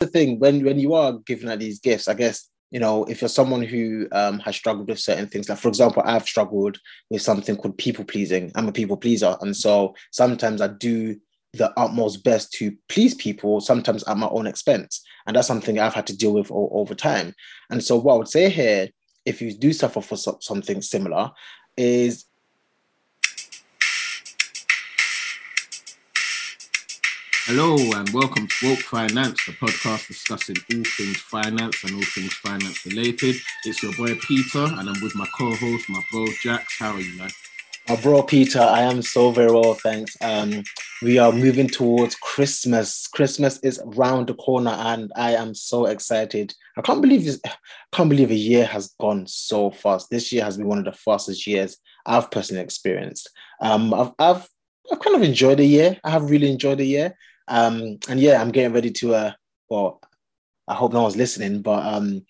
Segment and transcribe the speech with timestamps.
[0.00, 3.20] the thing when when you are giving out these gifts, I guess you know, if
[3.20, 6.78] you're someone who um, has struggled with certain things, like for example, I've struggled
[7.10, 8.52] with something called people pleasing.
[8.54, 9.36] I'm a people pleaser.
[9.40, 11.16] And so sometimes I do
[11.52, 15.02] the utmost best to please people, sometimes at my own expense.
[15.26, 17.34] And that's something I've had to deal with o- over time.
[17.70, 18.88] And so, what I would say here,
[19.26, 21.32] if you do suffer for so- something similar,
[21.76, 22.26] is
[27.52, 32.32] Hello and welcome to Woke Finance, the podcast discussing all things finance and all things
[32.34, 33.34] finance related.
[33.64, 36.78] It's your boy Peter, and I'm with my co-host, my bro Jax.
[36.78, 37.30] How are you, man?
[37.88, 40.16] My bro Peter, I am so very well, thanks.
[40.20, 40.62] Um,
[41.02, 43.08] we are moving towards Christmas.
[43.08, 46.54] Christmas is round the corner, and I am so excited.
[46.76, 47.40] I can't believe this.
[47.44, 47.50] I
[47.90, 50.08] can't believe a year has gone so fast.
[50.08, 53.28] This year has been one of the fastest years I've personally experienced.
[53.60, 54.48] Um, I've, I've
[54.92, 55.98] I've kind of enjoyed the year.
[56.04, 57.16] I have really enjoyed the year.
[57.50, 59.14] Um, and yeah, I'm getting ready to.
[59.14, 59.32] Uh,
[59.68, 60.00] well,
[60.66, 62.24] I hope no one's listening, but um,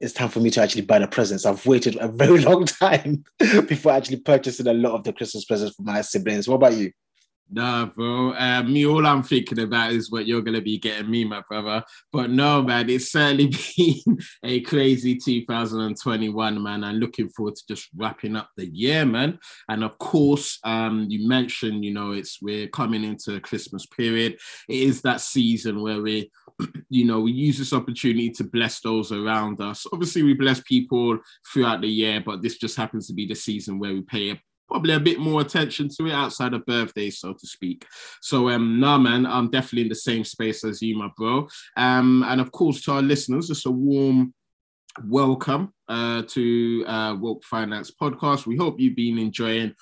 [0.00, 1.46] it's time for me to actually buy the presents.
[1.46, 5.76] I've waited a very long time before actually purchasing a lot of the Christmas presents
[5.76, 6.48] for my siblings.
[6.48, 6.90] What about you?
[7.50, 8.32] Nah, bro.
[8.32, 11.84] Uh, me, all I'm thinking about is what you're gonna be getting me, my brother.
[12.10, 16.82] But no, man, it's certainly been a crazy 2021, man.
[16.84, 19.38] I'm looking forward to just wrapping up the year, man.
[19.68, 24.38] And of course, um, you mentioned, you know, it's we're coming into Christmas period.
[24.68, 26.30] It is that season where we,
[26.88, 29.86] you know, we use this opportunity to bless those around us.
[29.92, 31.18] Obviously, we bless people
[31.52, 34.40] throughout the year, but this just happens to be the season where we pay a
[34.68, 37.86] probably a bit more attention to it outside of birthdays, so to speak.
[38.20, 41.48] So um nah man, I'm definitely in the same space as you, my bro.
[41.76, 44.34] Um and of course to our listeners, just a warm
[45.04, 48.46] welcome uh to uh Woke Finance Podcast.
[48.46, 49.74] We hope you've been enjoying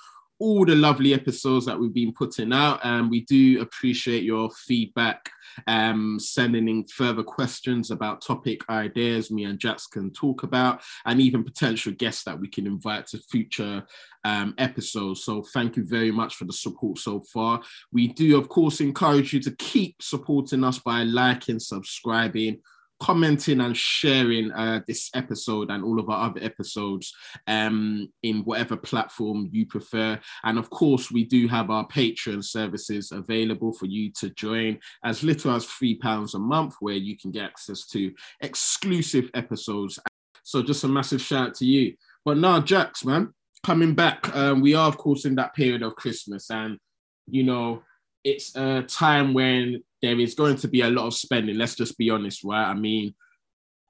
[0.42, 5.30] all the lovely episodes that we've been putting out and we do appreciate your feedback
[5.68, 11.20] um, sending in further questions about topic ideas me and Jax can talk about and
[11.20, 13.84] even potential guests that we can invite to future
[14.24, 15.22] um, episodes.
[15.22, 17.62] So thank you very much for the support so far.
[17.92, 22.58] We do of course encourage you to keep supporting us by liking subscribing
[23.02, 27.12] commenting and sharing uh, this episode and all of our other episodes
[27.48, 30.16] um, in whatever platform you prefer.
[30.44, 35.24] And of course, we do have our Patreon services available for you to join as
[35.24, 39.98] little as £3 a month, where you can get access to exclusive episodes.
[40.44, 41.96] So, just a massive shout out to you.
[42.24, 43.34] But now, Jax, man,
[43.64, 46.52] coming back, um, we are, of course, in that period of Christmas.
[46.52, 46.78] And,
[47.26, 47.82] you know,
[48.22, 51.56] it's a time when there is going to be a lot of spending.
[51.56, 52.68] Let's just be honest, right?
[52.68, 53.14] I mean,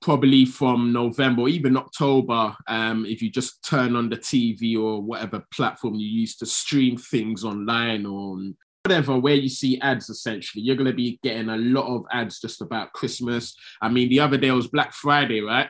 [0.03, 5.43] probably from November even October, um, if you just turn on the TV or whatever
[5.55, 8.37] platform you use to stream things online or
[8.85, 12.41] whatever, where you see ads essentially, you're going to be getting a lot of ads
[12.41, 13.57] just about Christmas.
[13.81, 15.69] I mean, the other day was Black Friday, right?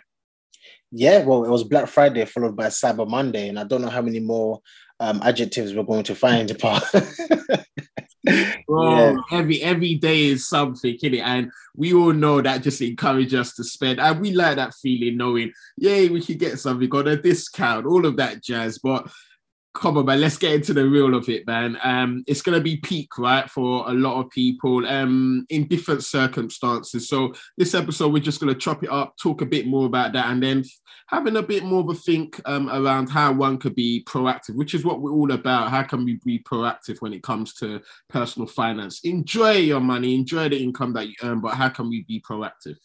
[0.91, 4.03] Yeah, well, it was Black Friday followed by Cyber Monday, and I don't know how
[4.03, 4.61] many more
[5.01, 6.57] um, adjectives we're going to find.
[6.61, 7.65] But
[8.69, 9.17] Bro, yeah.
[9.33, 11.21] every every day is something, it?
[11.21, 14.01] And we all know that just encourage us to spend.
[14.01, 18.07] And we like that feeling, knowing, yay, we can get something, got a discount, all
[18.07, 18.79] of that jazz.
[18.79, 19.11] But
[19.75, 21.79] come on, man, let's get into the real of it, man.
[21.83, 27.09] Um, it's gonna be peak, right, for a lot of people, um, in different circumstances.
[27.09, 30.27] So this episode, we're just gonna chop it up, talk a bit more about that,
[30.27, 30.65] and then
[31.09, 34.75] having a bit more of a think um, around how one could be proactive, which
[34.75, 35.71] is what we're all about.
[35.71, 39.01] How can we be proactive when it comes to personal finance?
[39.05, 42.77] Enjoy your money, enjoy the income that you earn, but how can we be proactive?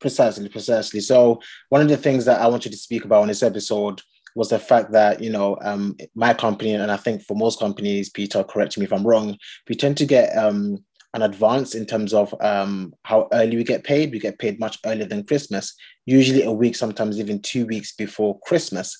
[0.00, 1.00] Precisely, precisely.
[1.00, 4.00] So one of the things that I wanted to speak about in this episode
[4.34, 8.10] was the fact that you know um, my company and I think for most companies,
[8.10, 9.36] Peter, correct me if I'm wrong,
[9.68, 10.84] we tend to get um,
[11.14, 14.10] an advance in terms of um, how early we get paid.
[14.10, 15.74] We get paid much earlier than Christmas,
[16.06, 18.98] usually a week, sometimes even two weeks before Christmas.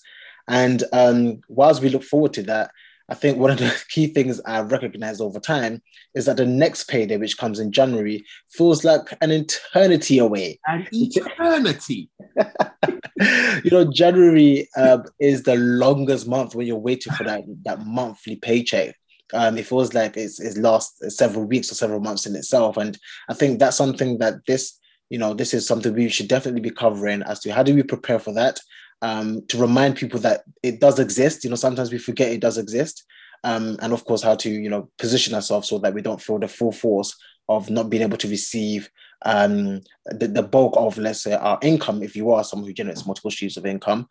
[0.49, 2.71] And um, whilst we look forward to that,
[3.09, 5.83] I think one of the key things I've recognized over time
[6.15, 10.59] is that the next payday, which comes in January, feels like an eternity away.
[10.67, 12.09] An eternity.
[13.65, 18.37] you know, January uh, is the longest month when you're waiting for that, that monthly
[18.37, 18.95] paycheck.
[19.33, 22.77] Um, it feels like it's, it's lost several weeks or several months in itself.
[22.77, 24.79] And I think that's something that this,
[25.11, 27.83] you know, this is something we should definitely be covering as to how do we
[27.83, 28.61] prepare for that?
[29.05, 31.45] Um, to remind people that it does exist.
[31.45, 33.05] You know, sometimes we forget it does exist.
[33.45, 36.39] Um, and of course, how to, you know, position ourselves so that we don't feel
[36.39, 37.15] the full force
[37.49, 38.89] of not being able to receive
[39.27, 43.07] um, the, the bulk of, let's say, our income, if you are someone who generates
[43.07, 44.07] multiple streams of income,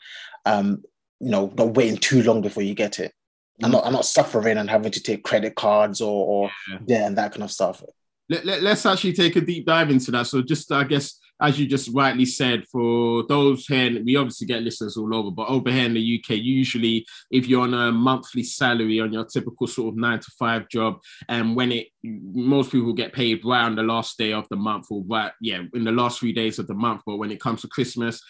[0.46, 0.84] um,
[1.20, 3.12] you know, not waiting too long before you get it.
[3.64, 6.80] I'm not, I'm not suffering and having to take credit cards or, or yeah.
[6.86, 7.84] yeah, and that kind of stuff.
[8.30, 10.28] let, let, us actually take a deep dive into that.
[10.28, 14.64] So, just I guess, as you just rightly said, for those here, we obviously get
[14.64, 18.44] listeners all over, but over here in the UK, usually if you're on a monthly
[18.44, 22.94] salary on your typical sort of nine to five job, and when it most people
[22.94, 25.92] get paid right on the last day of the month, or right, yeah, in the
[25.92, 27.02] last three days of the month.
[27.06, 28.22] But when it comes to Christmas,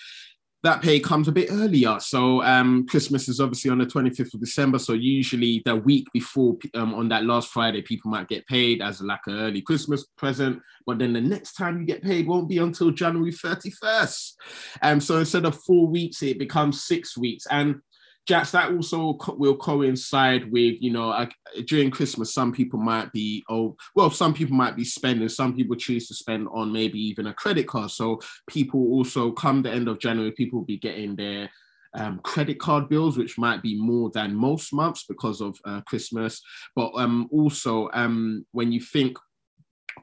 [0.64, 2.00] that pay comes a bit earlier.
[2.00, 4.80] So um, Christmas is obviously on the 25th of December.
[4.80, 9.02] So usually the week before um, on that last Friday, people might get paid as
[9.02, 10.62] like an early Christmas present.
[10.86, 14.34] But then the next time you get paid won't be until January 31st.
[14.82, 17.46] Um, so instead of four weeks, it becomes six weeks.
[17.52, 17.82] And
[18.26, 21.26] Jax, that also co- will coincide with, you know, uh,
[21.66, 25.76] during Christmas, some people might be, oh, well, some people might be spending, some people
[25.76, 27.92] choose to spend on maybe even a credit card.
[27.92, 31.50] So people also come the end of January, people will be getting their
[31.96, 36.42] um, credit card bills, which might be more than most months because of uh, Christmas.
[36.76, 39.18] But um, also, um, when you think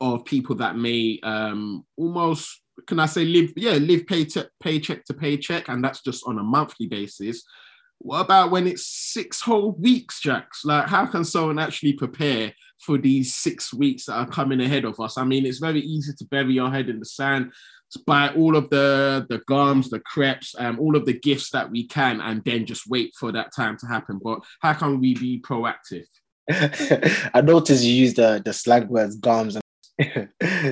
[0.00, 5.14] of people that may um, almost can I say live yeah live paycheck paycheck to
[5.14, 7.44] paycheck and that's just on a monthly basis
[8.00, 10.64] what about when it's six whole weeks, Jax?
[10.64, 14.99] Like, how can someone actually prepare for these six weeks that are coming ahead of
[14.99, 15.19] us?
[15.19, 17.52] I mean, it's very easy to bury your head in the sand,
[18.06, 21.87] buy all of the the gums, the crepes, um, all of the gifts that we
[21.87, 24.19] can, and then just wait for that time to happen.
[24.23, 26.06] But how can we be proactive?
[27.35, 29.58] I noticed you use the the slang words gums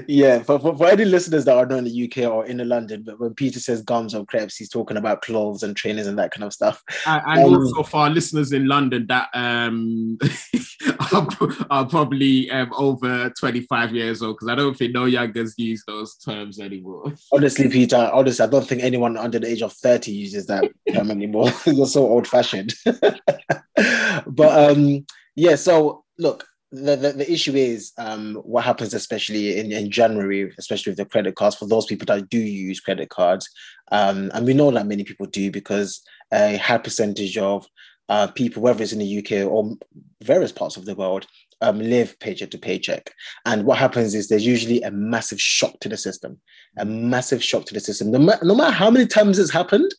[0.06, 3.02] yeah, for, for, for, any listeners that are not in the UK or in London,
[3.04, 6.30] but when Peter says gums or crepes, he's talking about clothes and trainers and that
[6.30, 6.82] kind of stuff.
[7.06, 10.18] And, and um, also for our listeners in London that um,
[11.12, 11.28] are,
[11.70, 16.16] are, probably um, over 25 years old, because I don't think no youngers use those
[16.16, 17.12] terms anymore.
[17.32, 21.10] Honestly, Peter, honestly, I don't think anyone under the age of 30 uses that term
[21.10, 21.50] anymore.
[21.66, 22.74] You're so old fashioned.
[22.84, 29.72] but um, yeah, so look, the, the, the, issue is um, what happens, especially in,
[29.72, 33.48] in January, especially with the credit cards, for those people that do use credit cards.
[33.90, 37.66] Um, and we know that many people do because a high percentage of
[38.08, 39.76] uh, people, whether it's in the UK or
[40.22, 41.26] various parts of the world,
[41.60, 43.12] um, live paycheck to paycheck.
[43.44, 46.38] And what happens is there's usually a massive shock to the system,
[46.76, 48.10] a massive shock to the system.
[48.10, 49.92] No, ma- no matter how many times it's happened,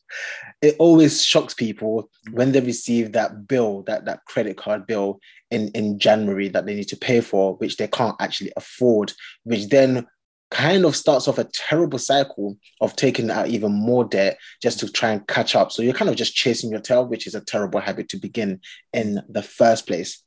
[0.62, 5.20] it always shocks people when they receive that bill, that, that credit card bill
[5.52, 9.14] in, in January that they need to pay for, which they can't actually afford,
[9.44, 10.06] which then
[10.52, 14.92] kind of starts off a terrible cycle of taking out even more debt just to
[14.92, 15.72] try and catch up.
[15.72, 18.60] So you're kind of just chasing your tail, which is a terrible habit to begin
[18.92, 20.24] in the first place.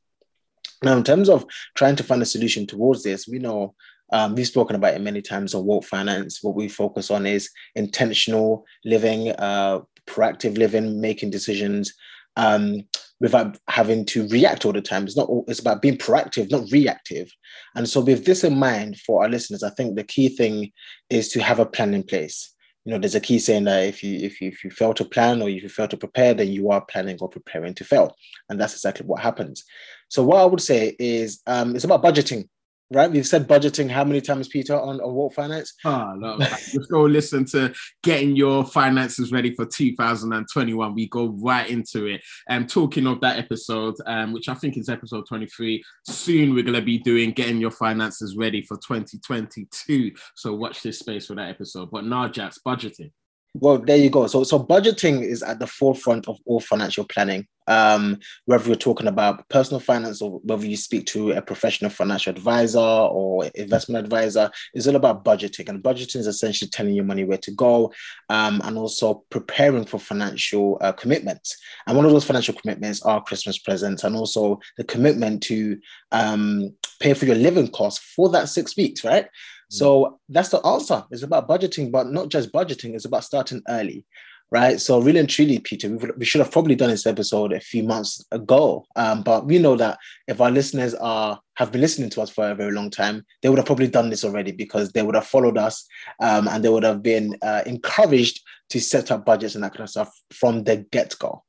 [0.83, 1.45] Now, in terms of
[1.75, 3.73] trying to find a solution towards this, we know
[4.11, 6.43] um, we've spoken about it many times on Woke Finance.
[6.43, 11.93] What we focus on is intentional living, uh, proactive living, making decisions
[12.35, 12.83] um,
[13.19, 15.05] without having to react all the time.
[15.05, 15.29] It's not.
[15.47, 17.31] It's about being proactive, not reactive.
[17.75, 20.71] And so, with this in mind, for our listeners, I think the key thing
[21.09, 22.53] is to have a plan in place
[22.85, 25.05] you know, there's a key saying that if you if you if you fail to
[25.05, 28.13] plan or if you fail to prepare, then you are planning or preparing to fail,
[28.49, 29.63] and that's exactly what happens.
[30.13, 32.47] So what I would say is um, it's about budgeting
[32.91, 33.09] right?
[33.09, 35.73] We've said budgeting how many times, Peter, on, on Woke Finance?
[35.83, 36.37] Oh, no.
[36.39, 37.73] Just go listen to
[38.03, 40.93] getting your finances ready for 2021.
[40.93, 42.21] We go right into it.
[42.47, 46.75] And talking of that episode, um, which I think is episode 23, soon we're going
[46.75, 50.11] to be doing getting your finances ready for 2022.
[50.35, 51.89] So watch this space for that episode.
[51.89, 53.11] But now, Jax budgeting.
[53.55, 54.27] Well, there you go.
[54.27, 57.47] So, so budgeting is at the forefront of all financial planning.
[57.67, 62.31] Um, whether you're talking about personal finance or whether you speak to a professional financial
[62.31, 65.69] advisor or investment advisor, it's all about budgeting.
[65.69, 67.93] And budgeting is essentially telling your money where to go,
[68.29, 71.57] um, and also preparing for financial uh, commitments.
[71.87, 75.79] And one of those financial commitments are Christmas presents, and also the commitment to
[76.11, 79.27] um, pay for your living costs for that six weeks, right?
[79.69, 81.03] So that's the answer.
[81.09, 84.05] It's about budgeting, but not just budgeting, it's about starting early.
[84.53, 84.79] Right.
[84.79, 88.23] So really and truly, Peter, we, should have probably done this episode a few months
[88.31, 88.85] ago.
[88.95, 92.47] Um, but we know that if our listeners are have been listening to us for
[92.47, 95.25] a very long time, they would have probably done this already because they would have
[95.25, 95.87] followed us
[96.21, 99.85] um, and they would have been uh, encouraged to set up budgets and that kind
[99.85, 101.43] of stuff from the get-go.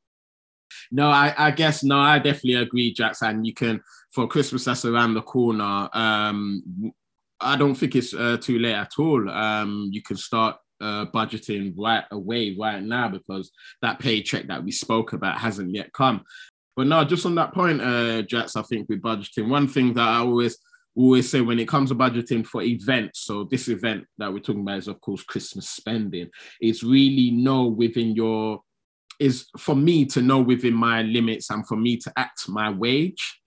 [0.90, 3.44] No, I, I guess no, I definitely agree, Jackson.
[3.44, 3.82] You can
[4.12, 5.90] for Christmas that's around the corner.
[5.92, 6.94] Um,
[7.38, 9.28] I don't think it's uh, too late at all.
[9.28, 13.50] Um, you can start uh, budgeting right away, right now, because
[13.82, 16.22] that paycheck that we spoke about hasn't yet come.
[16.76, 20.18] But no, just on that point, uh, I think with budgeting, one thing that I
[20.18, 20.58] always
[20.96, 24.62] always say when it comes to budgeting for events, so this event that we're talking
[24.62, 28.60] about is of course Christmas spending, is really know within your
[29.20, 33.40] is for me to know within my limits and for me to act my wage.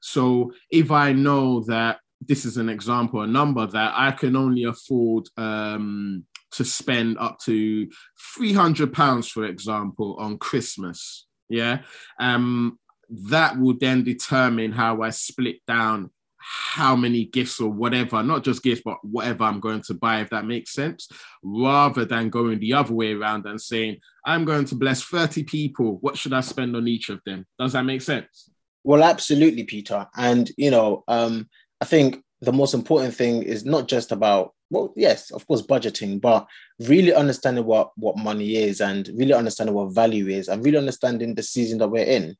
[0.00, 4.64] So if I know that this is an example, a number that I can only
[4.64, 7.88] afford um, to spend up to
[8.34, 11.26] three hundred pounds, for example, on Christmas.
[11.48, 11.80] Yeah,
[12.18, 12.78] um,
[13.08, 16.10] that will then determine how I split down
[16.50, 20.30] how many gifts or whatever, not just gifts, but whatever I'm going to buy, if
[20.30, 21.08] that makes sense,
[21.42, 25.98] rather than going the other way around and saying, I'm going to bless 30 people.
[26.00, 27.46] What should I spend on each of them?
[27.58, 28.50] Does that make sense?
[28.82, 30.06] Well, absolutely, Peter.
[30.16, 31.48] And, you know, um,
[31.82, 36.20] I think the most important thing is not just about well yes of course budgeting
[36.20, 36.46] but
[36.80, 41.34] really understanding what what money is and really understanding what value is and really understanding
[41.34, 42.36] the season that we're in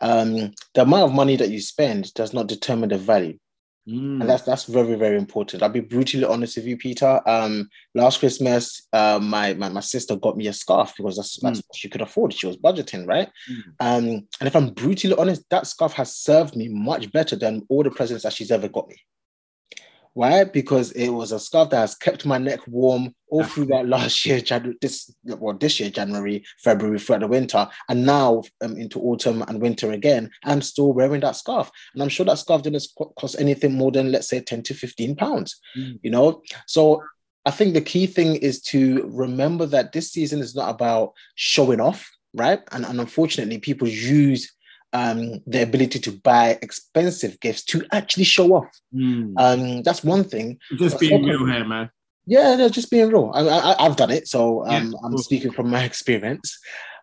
[0.00, 3.38] um, the amount of money that you spend does not determine the value.
[3.88, 4.22] Mm.
[4.22, 5.62] And that's that's very very important.
[5.62, 7.20] I'll be brutally honest with you, Peter.
[7.28, 11.60] Um, last Christmas, uh, my, my my sister got me a scarf because that's, that's
[11.60, 11.64] mm.
[11.68, 12.32] what she could afford.
[12.32, 13.28] She was budgeting, right?
[13.50, 13.62] Mm.
[13.80, 14.04] Um,
[14.40, 17.90] and if I'm brutally honest, that scarf has served me much better than all the
[17.90, 18.96] presents that she's ever got me.
[20.14, 20.44] Why?
[20.44, 24.24] Because it was a scarf that has kept my neck warm all through that last
[24.24, 29.00] year, January, this well, this year, January, February, throughout the winter, and now um, into
[29.00, 30.30] autumn and winter again.
[30.44, 32.86] I'm still wearing that scarf, and I'm sure that scarf didn't
[33.18, 35.60] cost anything more than let's say ten to fifteen pounds.
[35.76, 35.98] Mm.
[36.04, 37.02] You know, so
[37.44, 41.80] I think the key thing is to remember that this season is not about showing
[41.80, 42.60] off, right?
[42.70, 44.52] And, and unfortunately, people use
[44.94, 48.80] um, the ability to buy expensive gifts to actually show off.
[48.94, 49.34] Mm.
[49.36, 50.58] Um, that's one thing.
[50.78, 51.90] Just being real here, man.
[52.26, 53.32] Yeah, no, just being real.
[53.34, 56.58] I, have done it, so um, yeah, I'm speaking from my experience,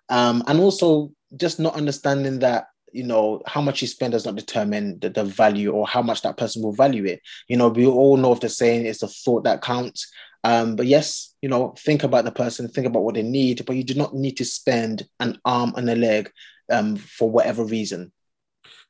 [0.09, 4.35] um, and also just not understanding that you know how much you spend does not
[4.35, 7.21] determine the, the value or how much that person will value it.
[7.47, 10.11] You know, we all know of the saying, "It's the thought that counts."
[10.43, 13.75] Um, but yes, you know, think about the person, think about what they need, but
[13.75, 16.31] you do not need to spend an arm and a leg
[16.71, 18.11] um, for whatever reason.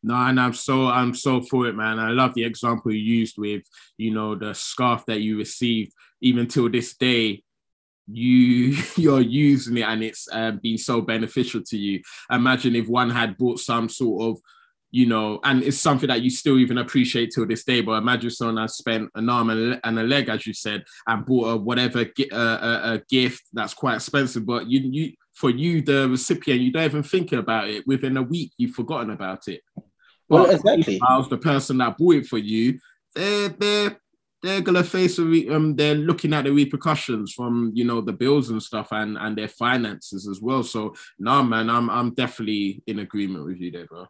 [0.03, 1.99] No, and I'm so I'm so for it, man.
[1.99, 3.63] I love the example you used with
[3.97, 5.93] you know the scarf that you received.
[6.21, 7.43] Even till this day,
[8.07, 12.01] you you're using it and it's uh, been so beneficial to you.
[12.31, 14.41] Imagine if one had bought some sort of
[14.91, 17.81] you know, and it's something that you still even appreciate till this day.
[17.81, 21.47] But imagine someone has spent an arm and a leg, as you said, and bought
[21.47, 24.45] a whatever uh, a, a, gift that's quite expensive.
[24.45, 27.85] But you, you, for you, the recipient, you don't even think about it.
[27.87, 29.61] Within a week, you've forgotten about it.
[30.29, 31.01] Well, but exactly.
[31.29, 32.79] the person that bought it for you,
[33.15, 33.97] they're they're
[34.43, 38.49] they're gonna face a um they're looking at the repercussions from you know the bills
[38.49, 40.63] and stuff and and their finances as well.
[40.63, 44.05] So no man, I'm I'm definitely in agreement with you there, bro.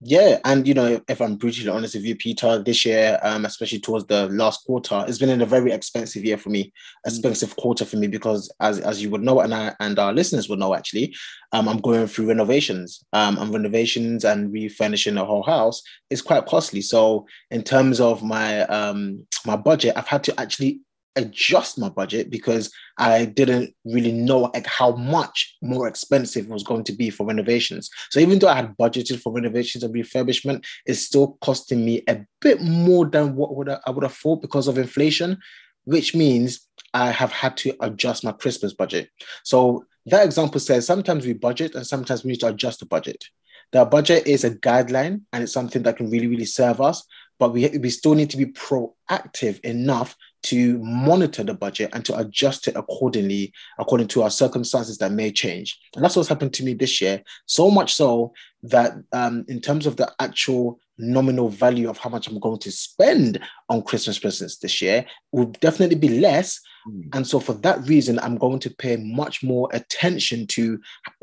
[0.00, 3.78] Yeah, and you know, if I'm brutally honest with you, Peter, this year, um, especially
[3.78, 6.70] towards the last quarter, it's been a very expensive year for me, mm.
[7.06, 7.56] expensive mm.
[7.56, 10.58] quarter for me because, as as you would know, and I, and our listeners would
[10.58, 11.16] know, actually,
[11.52, 16.44] um, I'm going through renovations, um, and renovations and refurnishing the whole house is quite
[16.44, 16.82] costly.
[16.82, 20.80] So, in terms of my um my budget, I've had to actually
[21.16, 26.84] adjust my budget because I didn't really know how much more expensive it was going
[26.84, 27.90] to be for renovations.
[28.10, 32.24] So even though I had budgeted for renovations and refurbishment, it's still costing me a
[32.40, 35.38] bit more than what would I, I would have thought because of inflation,
[35.84, 39.10] which means I have had to adjust my Christmas budget.
[39.44, 43.24] So that example says sometimes we budget and sometimes we need to adjust the budget.
[43.72, 47.04] The budget is a guideline and it's something that can really, really serve us,
[47.38, 50.16] but we, we still need to be proactive enough
[50.46, 55.30] to monitor the budget and to adjust it accordingly, according to our circumstances that may
[55.30, 55.78] change.
[55.94, 57.22] And that's what's happened to me this year.
[57.46, 58.32] So much so
[58.64, 62.72] that um, in terms of the actual nominal value of how much I'm going to
[62.72, 66.60] spend on Christmas presents this year will definitely be less.
[66.88, 67.14] Mm.
[67.14, 70.80] And so, for that reason, I'm going to pay much more attention to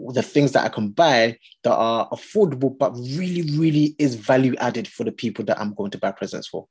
[0.10, 4.88] the things that I can buy that are affordable, but really, really is value added
[4.88, 6.68] for the people that I'm going to buy presents for.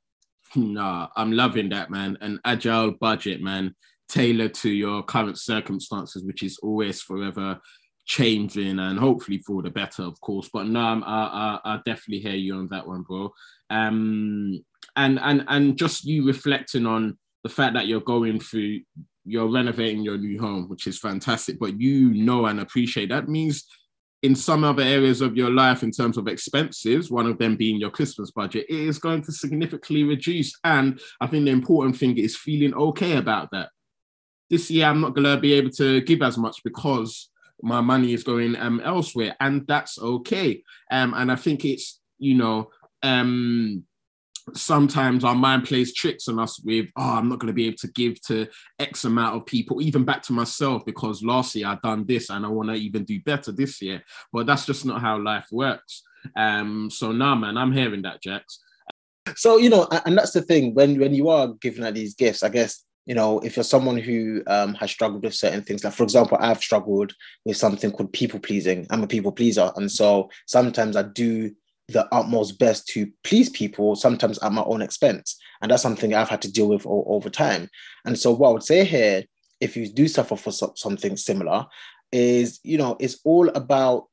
[0.55, 2.17] Nah, I'm loving that, man.
[2.21, 3.75] An agile budget, man,
[4.07, 7.59] tailored to your current circumstances, which is always forever
[8.05, 10.49] changing and hopefully for the better, of course.
[10.51, 13.33] But no, I'm, I, I, I definitely hear you on that one, bro.
[13.69, 14.63] Um,
[14.95, 18.81] and and and just you reflecting on the fact that you're going through,
[19.25, 21.57] you're renovating your new home, which is fantastic.
[21.59, 23.65] But you know and appreciate that means
[24.23, 27.77] in some other areas of your life in terms of expenses, one of them being
[27.77, 30.57] your Christmas budget, it is going to significantly reduce.
[30.63, 33.69] And I think the important thing is feeling okay about that.
[34.49, 37.29] This year, I'm not going to be able to give as much because
[37.61, 40.63] my money is going um, elsewhere, and that's okay.
[40.89, 42.69] Um, and I think it's, you know,
[43.01, 43.83] um,
[44.53, 47.77] sometimes our mind plays tricks on us with, oh, I'm not going to be able
[47.77, 48.47] to give to
[48.79, 52.45] X amount of people, even back to myself, because last year I done this and
[52.45, 54.03] I want to even do better this year.
[54.31, 56.03] But that's just not how life works.
[56.35, 58.59] Um, so nah, man, I'm hearing that, Jax.
[59.35, 62.43] So you know, and that's the thing when when you are giving out these gifts,
[62.43, 65.93] I guess you know if you're someone who um, has struggled with certain things, like
[65.93, 67.13] for example, I've struggled
[67.45, 68.85] with something called people pleasing.
[68.89, 71.51] I'm a people pleaser, and so sometimes I do
[71.93, 76.29] the utmost best to please people, sometimes at my own expense, and that's something I've
[76.29, 77.69] had to deal with o- over time.
[78.05, 79.23] And so, what I would say here,
[79.61, 81.65] if you do suffer for so- something similar,
[82.11, 84.07] is you know it's all about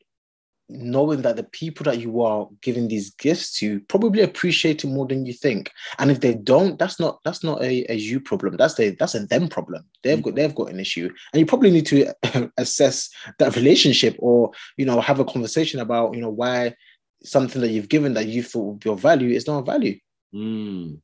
[0.71, 5.07] knowing that the people that you are giving these gifts to probably appreciate it more
[5.07, 5.71] than you think.
[5.99, 8.57] And if they don't that's not that's not a, a you problem.
[8.57, 9.85] That's a that's a them problem.
[10.03, 10.23] They've mm.
[10.23, 11.11] got they've got an issue.
[11.33, 12.13] And you probably need to
[12.57, 16.75] assess that relationship or you know have a conversation about you know why
[17.23, 19.99] something that you've given that you thought would be of value is not of value
[20.35, 20.99] mm.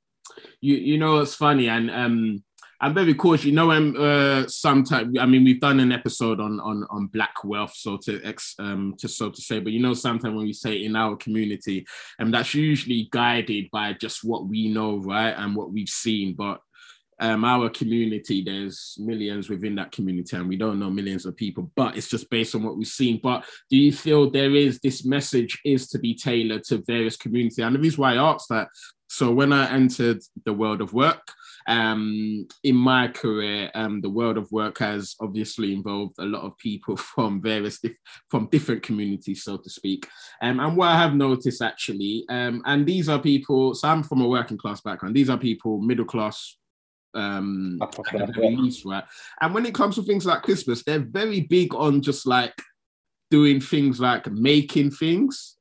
[0.60, 2.42] you you know it's funny and um
[2.80, 3.46] I'm very cautious.
[3.46, 7.44] You know, um, uh, sometimes I mean we've done an episode on on on black
[7.44, 9.60] wealth, so to ex um to so to say.
[9.60, 11.86] But you know, sometimes when we say in our community,
[12.18, 16.34] and um, that's usually guided by just what we know, right, and what we've seen.
[16.34, 16.60] But
[17.18, 21.70] um, our community, there's millions within that community, and we don't know millions of people,
[21.74, 23.20] but it's just based on what we've seen.
[23.22, 27.62] But do you feel there is this message is to be tailored to various community?
[27.62, 28.68] And the reason why I asked that,
[29.08, 31.22] so when I entered the world of work,
[31.66, 36.56] um, in my career, um, the world of work has obviously involved a lot of
[36.58, 37.96] people from various dif-
[38.28, 40.06] from different communities, so to speak.
[40.42, 43.74] Um, and what I have noticed actually, um, and these are people.
[43.74, 45.16] So I'm from a working class background.
[45.16, 46.56] These are people middle class.
[47.16, 47.80] Um,
[48.84, 49.04] right?
[49.40, 52.54] And when it comes to things like Christmas, they're very big on just like
[53.30, 55.56] doing things like making things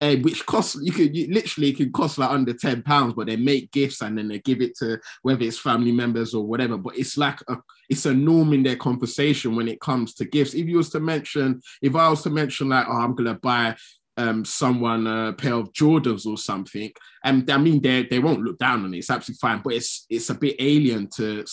[0.00, 3.36] uh, which costs you could you literally can cost like under 10 pounds but they
[3.36, 6.76] make gifts and then they give it to whether it's family members or whatever.
[6.76, 7.56] But it's like a
[7.88, 10.54] it's a norm in their conversation when it comes to gifts.
[10.54, 13.74] If you was to mention if i was to mention like oh i'm gonna buy
[14.18, 16.90] um, someone a pair of Jordans or something,
[17.24, 18.98] and I mean they they won't look down on it.
[18.98, 21.44] It's absolutely fine, but it's it's a bit alien to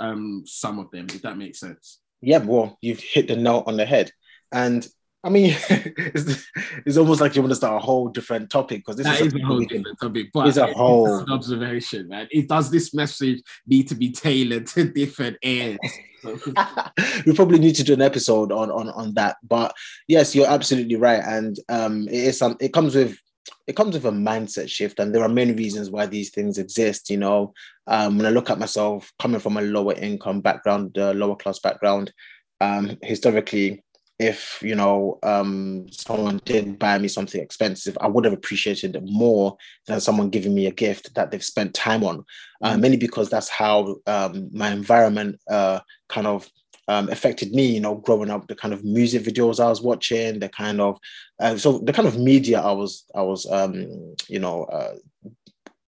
[0.00, 1.06] um, some of them.
[1.10, 2.00] If that makes sense.
[2.22, 4.10] Yeah, well, you've hit the nail on the head,
[4.50, 4.86] and
[5.24, 6.46] I mean, it's,
[6.84, 9.34] it's almost like you want to start a whole different topic because this is, is
[9.34, 10.28] a, whole different topic.
[10.32, 12.28] But it's a whole an observation, man.
[12.30, 15.78] It does this message need to be tailored to different ears?
[17.26, 19.36] we probably need to do an episode on on on that.
[19.42, 19.74] But
[20.08, 22.56] yes, you're absolutely right, and um, it is some.
[22.60, 23.18] It comes with
[23.66, 27.08] it comes with a mindset shift, and there are many reasons why these things exist.
[27.08, 27.54] You know,
[27.86, 31.60] um, when I look at myself coming from a lower income background, uh, lower class
[31.60, 32.12] background,
[32.60, 33.82] um, historically
[34.18, 39.02] if you know um, someone did buy me something expensive, I would have appreciated it
[39.04, 42.24] more than someone giving me a gift that they've spent time on.
[42.62, 42.80] Uh, mm-hmm.
[42.80, 46.48] mainly because that's how um, my environment uh, kind of
[46.88, 47.66] um, affected me.
[47.66, 50.98] You know, growing up, the kind of music videos I was watching, the kind of
[51.40, 54.94] uh, so the kind of media I was I was um, you know uh,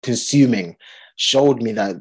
[0.04, 0.76] consuming
[1.16, 1.96] showed me that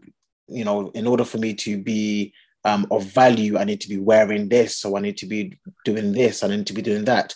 [0.48, 3.58] you know in order for me to be um, of value.
[3.58, 6.66] I need to be wearing this, so I need to be doing this, I need
[6.66, 7.34] to be doing that.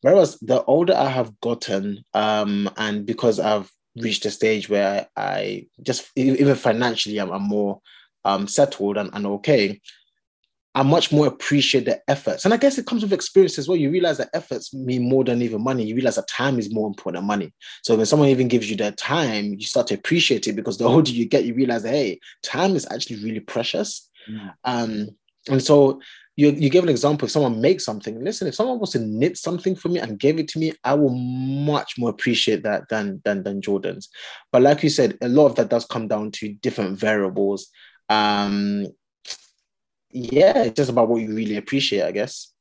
[0.00, 5.22] Whereas the older I have gotten, um, and because I've reached a stage where I,
[5.22, 7.80] I just even financially I'm, I'm more
[8.24, 9.80] um, settled and, and okay,
[10.74, 12.44] I much more appreciate the efforts.
[12.44, 13.76] And I guess it comes with experience as well.
[13.76, 15.84] You realize that efforts mean more than even money.
[15.84, 17.52] You realize that time is more important than money.
[17.82, 20.84] So when someone even gives you their time, you start to appreciate it because the
[20.88, 24.08] older you get, you realize hey, time is actually really precious.
[24.30, 24.54] Mm.
[24.64, 25.08] Um,
[25.48, 26.00] and so
[26.36, 29.36] you, you give an example, if someone makes something, listen, if someone was to knit
[29.36, 33.20] something for me and gave it to me, I will much more appreciate that than,
[33.24, 34.08] than, than Jordan's.
[34.50, 37.68] But like you said, a lot of that does come down to different variables.
[38.08, 38.86] Um,
[40.10, 42.52] yeah, it's just about what you really appreciate, I guess.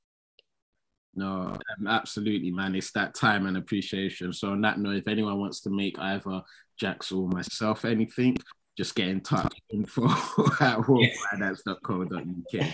[1.14, 2.76] No, um, absolutely, man.
[2.76, 4.32] It's that time and appreciation.
[4.34, 6.42] So on that note, if anyone wants to make either
[6.80, 8.38] Jax or myself anything,
[8.82, 10.06] just get in touch info
[10.60, 12.68] at wokefinance.co.uk.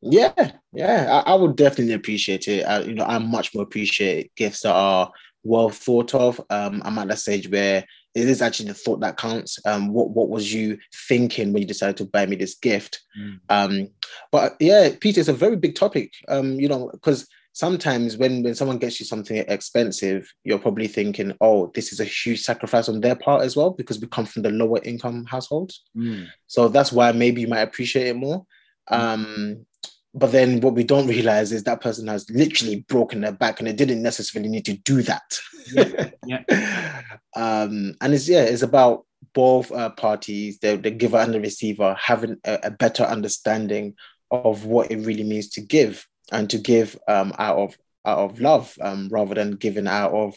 [0.00, 2.62] Yeah, yeah, I, I, would definitely appreciate it.
[2.64, 6.40] I, you know, I much more appreciate gifts that are well thought of.
[6.48, 9.58] Um, I'm at that stage where it is actually the thought that counts.
[9.66, 10.78] Um, what what was you
[11.08, 13.02] thinking when you decided to buy me this gift?
[13.20, 13.40] Mm.
[13.50, 13.88] Um,
[14.32, 16.12] but yeah, Peter, it's a very big topic.
[16.28, 21.32] Um, you know, because sometimes when when someone gets you something expensive you're probably thinking
[21.40, 24.42] oh this is a huge sacrifice on their part as well because we come from
[24.42, 26.26] the lower income households mm.
[26.46, 28.44] so that's why maybe you might appreciate it more
[28.90, 28.98] mm.
[28.98, 29.64] um
[30.12, 33.66] but then what we don't realize is that person has literally broken their back and
[33.66, 35.38] they didn't necessarily need to do that
[35.72, 37.02] yeah, yeah.
[37.36, 41.96] um and it's yeah it's about both uh, parties the, the giver and the receiver
[41.98, 43.94] having a, a better understanding
[44.30, 48.40] of what it really means to give and to give um, out of out of
[48.40, 50.34] love um, rather than giving out of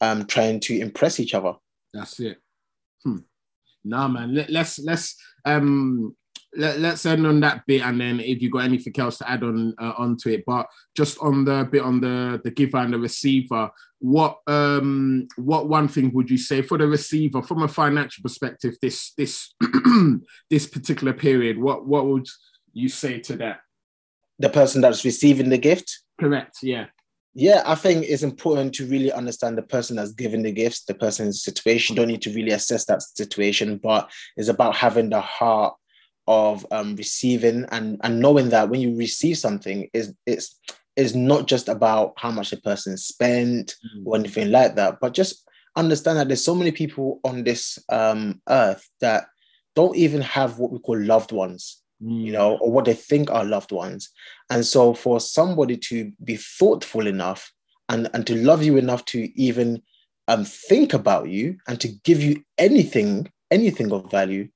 [0.00, 1.54] um, trying to impress each other.
[1.92, 2.38] That's it.
[3.02, 3.18] Hmm.
[3.84, 4.34] Nah, man.
[4.34, 6.14] Let, let's let's um
[6.56, 9.42] let, us end on that bit, and then if you got anything else to add
[9.42, 12.98] on uh, onto it, but just on the bit on the the giver and the
[12.98, 18.22] receiver, what um what one thing would you say for the receiver from a financial
[18.22, 18.76] perspective?
[18.80, 19.54] This this
[20.50, 22.26] this particular period, what what would
[22.72, 23.60] you say to that?
[24.38, 26.00] The person that's receiving the gift.
[26.20, 26.58] Correct.
[26.62, 26.86] Yeah.
[27.34, 30.94] Yeah, I think it's important to really understand the person that's giving the gifts, the
[30.94, 31.94] person's situation.
[31.94, 35.74] You don't need to really assess that situation, but it's about having the heart
[36.26, 40.58] of um, receiving and, and knowing that when you receive something is it's
[40.96, 44.02] is not just about how much the person spent mm.
[44.04, 48.42] or anything like that, but just understand that there's so many people on this um,
[48.48, 49.28] earth that
[49.76, 52.24] don't even have what we call loved ones, mm.
[52.24, 54.10] you know, or what they think are loved ones.
[54.50, 57.52] And so for somebody to be thoughtful enough
[57.88, 59.82] and, and to love you enough to even
[60.26, 64.48] um, think about you and to give you anything, anything of value,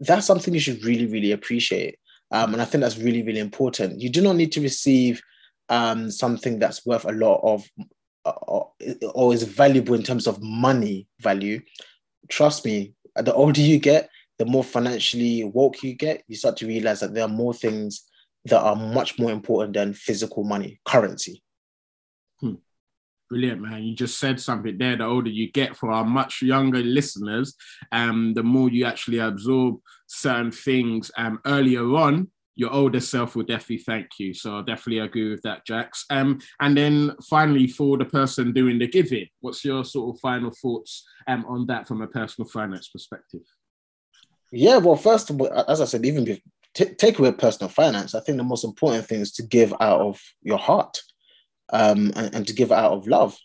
[0.00, 1.98] that's something you should really, really appreciate.
[2.32, 4.00] Um, and I think that's really, really important.
[4.00, 5.22] You do not need to receive
[5.68, 7.68] um, something that's worth a lot of
[8.24, 8.32] uh,
[9.14, 11.60] or is valuable in terms of money value.
[12.28, 16.66] Trust me, the older you get, the more financially woke you get, you start to
[16.66, 18.04] realize that there are more things
[18.46, 21.42] that are much more important than physical money, currency.
[22.40, 22.54] Hmm.
[23.28, 23.82] Brilliant, man.
[23.82, 24.96] You just said something there.
[24.96, 27.54] The older you get, for our much younger listeners,
[27.90, 33.44] um, the more you actually absorb certain things um, earlier on, your older self will
[33.44, 34.32] definitely thank you.
[34.32, 36.04] So I definitely agree with that, Jax.
[36.08, 40.50] Um, and then finally, for the person doing the giving, what's your sort of final
[40.50, 43.42] thoughts um, on that from a personal finance perspective?
[44.56, 46.24] Yeah, well, first of all, as I said, even
[46.72, 50.00] t- take away personal finance, I think the most important thing is to give out
[50.00, 50.98] of your heart
[51.72, 53.36] um, and, and to give out of love.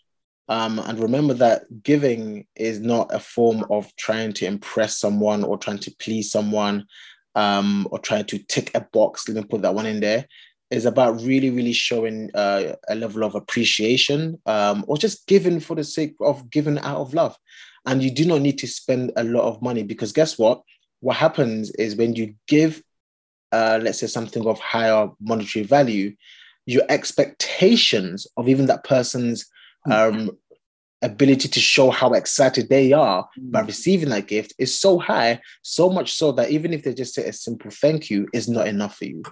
[0.48, 5.58] Um, and remember that giving is not a form of trying to impress someone or
[5.58, 6.86] trying to please someone
[7.34, 9.28] um, or trying to tick a box.
[9.28, 10.26] Let me put that one in there.
[10.70, 15.76] Is about really, really showing uh, a level of appreciation um, or just giving for
[15.76, 17.36] the sake of giving out of love.
[17.84, 20.62] And you do not need to spend a lot of money because guess what?
[21.02, 22.80] What happens is when you give,
[23.50, 26.14] uh, let's say, something of higher monetary value,
[26.64, 29.50] your expectations of even that person's
[29.84, 29.92] hmm.
[29.92, 30.30] um,
[31.02, 35.90] ability to show how excited they are by receiving that gift is so high, so
[35.90, 38.96] much so that even if they just say a simple thank you, is not enough
[38.98, 39.24] for you.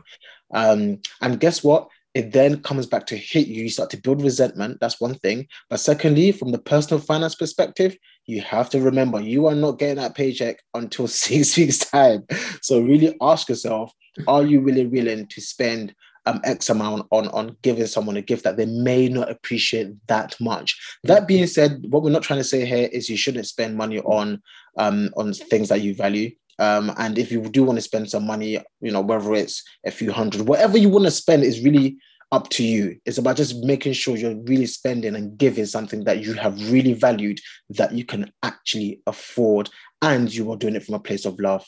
[0.53, 1.89] Um, and guess what?
[2.15, 3.63] It then comes back to hit you.
[3.65, 4.79] You start to build resentment.
[4.81, 5.47] That's one thing.
[5.69, 7.97] But secondly, from the personal finance perspective,
[8.27, 12.27] you have to remember you are not getting that paycheck until six weeks' time.
[12.63, 13.93] So really ask yourself,
[14.27, 15.95] are you really willing to spend
[16.27, 20.39] um, X amount on on giving someone a gift that they may not appreciate that
[20.41, 20.79] much.
[21.05, 24.01] That being said, what we're not trying to say here is you shouldn't spend money
[24.01, 24.43] on
[24.77, 26.31] um, on things that you value.
[26.61, 29.91] Um, and if you do want to spend some money, you know, whether it's a
[29.91, 31.97] few hundred, whatever you want to spend is really
[32.33, 32.97] up to you.
[33.05, 36.93] It's about just making sure you're really spending and giving something that you have really
[36.93, 39.69] valued that you can actually afford
[40.03, 41.67] and you are doing it from a place of love.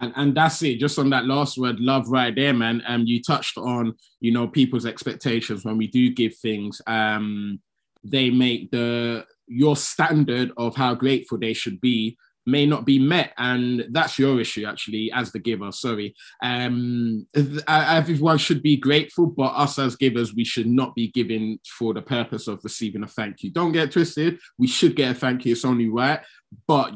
[0.00, 0.78] And, and that's it.
[0.78, 2.82] Just on that last word, love, right there, man.
[2.86, 6.80] Um, you touched on, you know, people's expectations when we do give things.
[6.86, 7.60] Um,
[8.04, 12.16] they make the your standard of how grateful they should be
[12.48, 16.14] may not be met and that's your issue actually as the giver sorry.
[16.42, 17.26] Um
[17.68, 22.02] everyone should be grateful but us as givers we should not be giving for the
[22.02, 23.50] purpose of receiving a thank you.
[23.50, 24.38] Don't get twisted.
[24.58, 26.20] We should get a thank you it's only right
[26.66, 26.94] but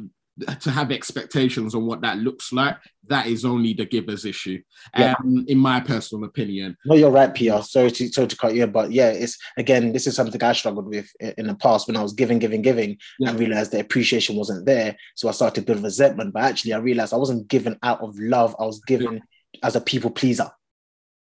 [0.61, 2.77] to have expectations on what that looks like,
[3.09, 4.63] that is only the giver's issue,
[4.97, 5.15] yeah.
[5.19, 6.77] um, in my personal opinion.
[6.85, 7.63] No, you're right, Pierre.
[7.63, 10.87] Sorry to, sorry to cut you, but yeah, it's again, this is something I struggled
[10.87, 13.31] with in the past when I was giving, giving, giving, yeah.
[13.31, 14.97] and realized the appreciation wasn't there.
[15.17, 18.19] So I started to build resentment, but actually, I realized I wasn't given out of
[18.19, 19.61] love, I was given yeah.
[19.63, 20.51] as a people pleaser.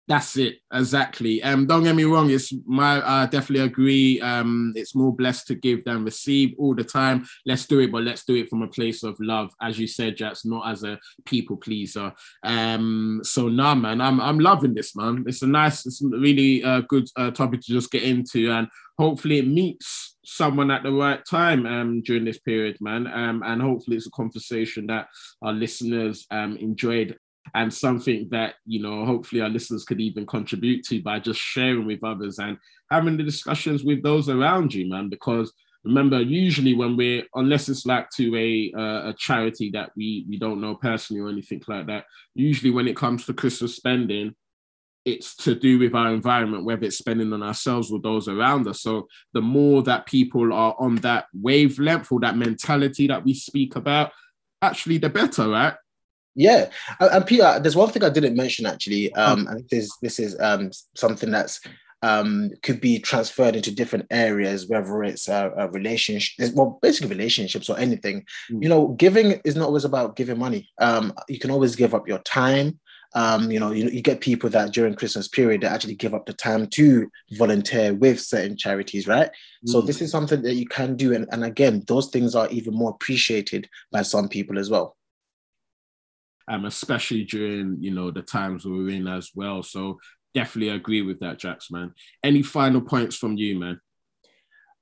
[0.08, 1.40] That's it, exactly.
[1.44, 2.28] Um, don't get me wrong.
[2.28, 4.20] It's my I definitely agree.
[4.20, 7.24] Um, it's more blessed to give than receive all the time.
[7.46, 10.16] Let's do it, but let's do it from a place of love, as you said,
[10.16, 12.12] Jax, not as a people pleaser.
[12.42, 15.22] Um, so nah, man, I'm I'm loving this, man.
[15.26, 18.66] It's a nice, it's really uh, good uh, topic to just get into, and
[18.98, 23.06] hopefully it meets someone at the right time um, during this period, man.
[23.06, 25.06] Um, and hopefully it's a conversation that
[25.42, 27.16] our listeners um, enjoyed
[27.54, 31.86] and something that you know hopefully our listeners could even contribute to by just sharing
[31.86, 32.56] with others and
[32.90, 35.52] having the discussions with those around you man because
[35.84, 40.38] remember usually when we're unless it's like to a uh, a charity that we we
[40.38, 44.34] don't know personally or anything like that usually when it comes to christmas spending
[45.04, 48.82] it's to do with our environment, whether it's spending on ourselves or those around us.
[48.82, 53.74] So the more that people are on that wavelength or that mentality that we speak
[53.74, 54.12] about,
[54.60, 55.74] actually, the better, right?
[56.34, 59.12] Yeah, and Peter, there's one thing I didn't mention actually.
[59.14, 59.52] Um, oh.
[59.52, 61.60] and this is this is um something that's
[62.02, 67.68] um could be transferred into different areas, whether it's a, a relationship, well, basically relationships
[67.68, 68.24] or anything.
[68.50, 68.62] Mm.
[68.62, 70.70] You know, giving is not always about giving money.
[70.78, 72.78] Um, you can always give up your time.
[73.14, 76.24] Um, you know, you, you get people that during Christmas period that actually give up
[76.24, 79.28] the time to volunteer with certain charities, right?
[79.28, 79.68] Mm.
[79.68, 82.72] So this is something that you can do, and, and again, those things are even
[82.72, 84.96] more appreciated by some people as well
[86.52, 89.62] um, especially during you know the times we're in as well.
[89.62, 89.98] So
[90.34, 91.94] definitely agree with that, Jax, man.
[92.22, 93.80] Any final points from you, man?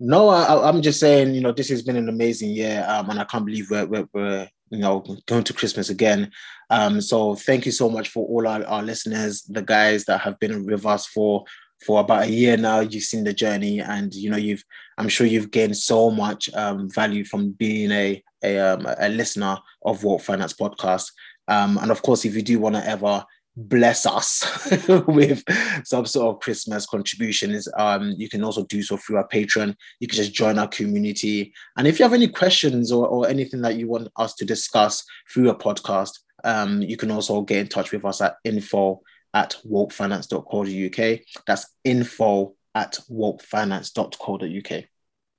[0.00, 3.20] No, I, am just saying, you know, this has been an amazing year, um, and
[3.20, 6.30] I can't believe we're, we're, we're, you know going to Christmas again.
[6.70, 10.38] Um, so thank you so much for all our, our listeners, the guys that have
[10.38, 11.44] been with us for
[11.84, 12.80] for about a year now.
[12.80, 14.64] You've seen the journey, and you know you've
[14.96, 19.58] I'm sure you've gained so much um, value from being a a, um, a listener
[19.84, 21.12] of Woke Finance Podcast.
[21.50, 23.24] Um, and of course, if you do want to ever
[23.56, 24.46] bless us
[25.06, 25.42] with
[25.84, 29.74] some sort of Christmas contributions, um, you can also do so through our Patreon.
[29.98, 31.52] You can just join our community.
[31.76, 35.04] And if you have any questions or, or anything that you want us to discuss
[35.32, 36.12] through a podcast,
[36.44, 39.02] um, you can also get in touch with us at info
[39.34, 41.20] at wokefinance.co.uk.
[41.46, 44.84] That's info at wokefinance.co.uk.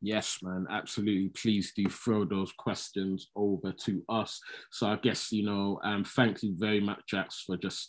[0.02, 1.30] Yes, man, absolutely.
[1.30, 4.42] Please do throw those questions over to us.
[4.72, 7.88] So I guess, you know, um, thank you very much, Jax, for just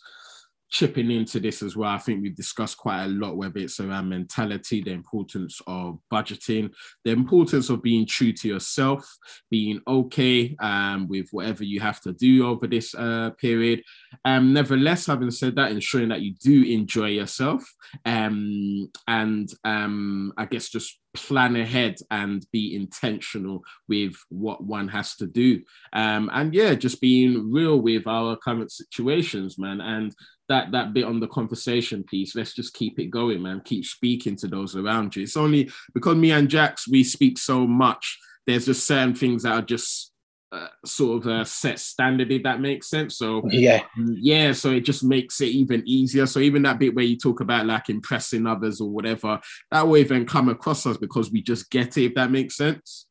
[0.69, 1.89] chipping into this as well.
[1.89, 6.71] I think we've discussed quite a lot, whether it's around mentality, the importance of budgeting,
[7.03, 9.07] the importance of being true to yourself,
[9.51, 13.83] being okay um, with whatever you have to do over this uh, period.
[14.25, 17.63] Um, nevertheless, having said that, ensuring that you do enjoy yourself
[18.05, 25.15] um, and um, I guess just plan ahead and be intentional with what one has
[25.17, 25.61] to do.
[25.93, 29.81] Um, and yeah, just being real with our current situations, man.
[29.81, 30.15] And
[30.49, 33.61] that that bit on the conversation piece, let's just keep it going, man.
[33.63, 35.23] Keep speaking to those around you.
[35.23, 38.17] It's only because me and Jax, we speak so much.
[38.45, 40.12] There's just certain things that are just
[40.53, 43.17] uh, sort of a set standard, if that makes sense.
[43.17, 44.51] So yeah, yeah.
[44.51, 46.27] So it just makes it even easier.
[46.27, 49.39] So even that bit where you talk about like impressing others or whatever,
[49.71, 53.07] that will even come across us because we just get it, if that makes sense.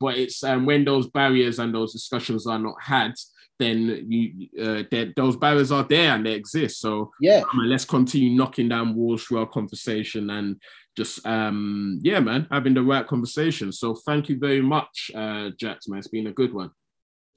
[0.00, 3.14] But it's um, when those barriers and those discussions are not had,
[3.58, 4.82] then you uh,
[5.16, 6.78] those barriers are there and they exist.
[6.80, 10.60] So yeah, let's continue knocking down walls through our conversation and
[10.94, 13.72] just um yeah, man, having the right conversation.
[13.72, 16.00] So thank you very much, uh, Jax, man.
[16.00, 16.70] It's been a good one.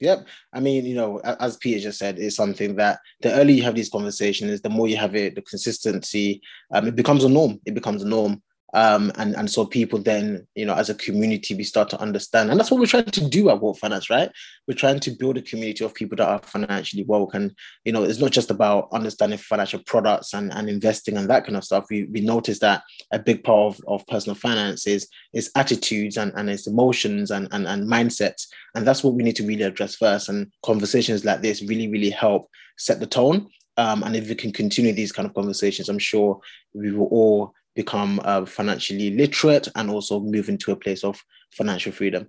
[0.00, 0.26] Yep.
[0.52, 3.74] I mean, you know, as Peter just said, it's something that the earlier you have
[3.74, 7.60] these conversations, the more you have it, the consistency, um, it becomes a norm.
[7.64, 8.42] It becomes a norm.
[8.74, 12.50] Um, and, and so people then, you know, as a community, we start to understand.
[12.50, 14.30] And that's what we're trying to do at Woke Finance, right?
[14.66, 17.34] We're trying to build a community of people that are financially woke.
[17.34, 21.44] And, you know, it's not just about understanding financial products and, and investing and that
[21.44, 21.86] kind of stuff.
[21.90, 26.32] We, we noticed that a big part of, of personal finance is, is attitudes and,
[26.36, 28.48] and its emotions and, and, and mindsets.
[28.74, 30.28] And that's what we need to really address first.
[30.28, 33.48] And conversations like this really, really help set the tone.
[33.78, 36.40] Um, and if we can continue these kind of conversations, I'm sure
[36.74, 41.92] we will all become uh, financially literate and also move into a place of financial
[41.92, 42.28] freedom.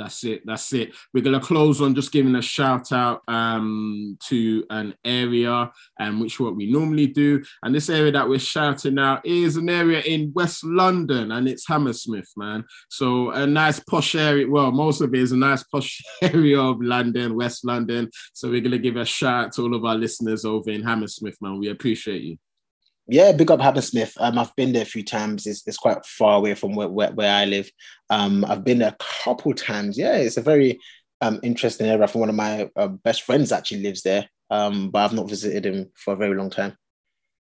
[0.00, 0.46] That's it.
[0.46, 0.94] That's it.
[1.12, 6.40] We're gonna close on just giving a shout out um, to an area, um, which
[6.40, 7.42] what we normally do.
[7.62, 11.68] And this area that we're shouting out is an area in West London, and it's
[11.68, 12.64] Hammersmith, man.
[12.88, 14.48] So a nice posh area.
[14.48, 18.08] Well, most of it is a nice posh area of London, West London.
[18.32, 21.36] So we're gonna give a shout out to all of our listeners over in Hammersmith,
[21.42, 21.58] man.
[21.58, 22.38] We appreciate you
[23.10, 24.14] yeah, big up Hammersmith.
[24.18, 25.46] Um, I've been there a few times.
[25.46, 27.70] It's, it's quite far away from where, where, where I live.
[28.08, 29.98] Um, I've been there a couple times.
[29.98, 30.80] Yeah, it's a very
[31.20, 32.06] um, interesting area.
[32.06, 35.66] For one of my uh, best friends actually lives there, um, but I've not visited
[35.66, 36.76] him for a very long time.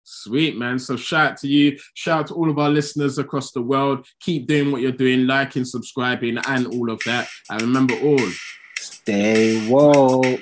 [0.03, 0.79] Sweet man.
[0.79, 1.77] So shout out to you.
[1.93, 4.07] Shout out to all of our listeners across the world.
[4.21, 7.27] Keep doing what you're doing, liking, subscribing, and all of that.
[7.49, 8.29] And remember all.
[8.77, 10.39] Stay woke.